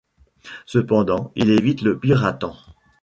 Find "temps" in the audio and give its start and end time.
2.33-2.57